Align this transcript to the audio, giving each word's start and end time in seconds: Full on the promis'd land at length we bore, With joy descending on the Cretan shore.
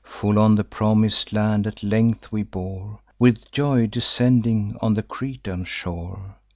Full 0.03 0.39
on 0.39 0.55
the 0.55 0.63
promis'd 0.63 1.31
land 1.31 1.67
at 1.67 1.83
length 1.83 2.31
we 2.31 2.41
bore, 2.41 3.01
With 3.19 3.51
joy 3.51 3.85
descending 3.85 4.75
on 4.81 4.95
the 4.95 5.03
Cretan 5.03 5.63
shore. 5.65 6.37